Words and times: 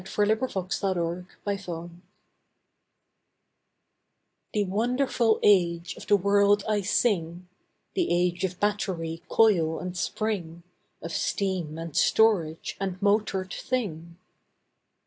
THE 0.01 0.23
AGE 0.23 0.55
OF 0.55 0.81
MOTORED 0.83 1.27
THINGS 1.45 1.91
The 4.51 4.63
wonderful 4.63 5.39
age 5.43 5.95
of 5.95 6.07
the 6.07 6.17
world 6.17 6.63
I 6.67 6.81
sing— 6.81 7.47
The 7.93 8.09
age 8.11 8.43
of 8.43 8.59
battery, 8.59 9.21
coil 9.29 9.77
and 9.79 9.95
spring, 9.95 10.63
Of 11.03 11.11
steam, 11.11 11.77
and 11.77 11.95
storage, 11.95 12.77
and 12.79 12.99
motored 12.99 13.53
thing. 13.53 14.17